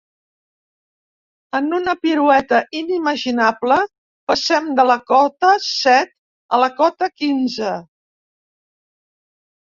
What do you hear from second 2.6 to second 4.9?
inimaginable, passem de